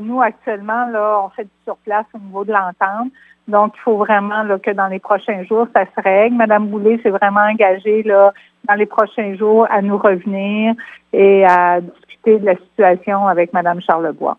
Nous, 0.00 0.20
actuellement, 0.22 0.86
là, 0.88 1.20
on 1.24 1.28
fait 1.30 1.44
du 1.44 1.50
surplace 1.64 2.06
au 2.14 2.18
niveau 2.18 2.44
de 2.44 2.52
l'entente. 2.52 3.12
Donc, 3.46 3.74
il 3.76 3.80
faut 3.80 3.96
vraiment 3.96 4.44
que 4.58 4.70
dans 4.70 4.86
les 4.86 4.98
prochains 4.98 5.42
jours, 5.44 5.66
ça 5.74 5.84
se 5.84 6.02
règle. 6.02 6.36
Madame 6.36 6.68
Boulay 6.68 6.98
s'est 7.02 7.10
vraiment 7.10 7.40
engagée 7.40 8.02
là, 8.02 8.32
dans 8.66 8.74
les 8.74 8.86
prochains 8.86 9.34
jours 9.34 9.66
à 9.70 9.82
nous 9.82 9.98
revenir 9.98 10.74
et 11.12 11.44
à 11.44 11.80
discuter 11.80 12.38
de 12.38 12.46
la 12.46 12.56
situation 12.56 13.26
avec 13.26 13.52
Madame 13.52 13.80
Charlebois. 13.80 14.38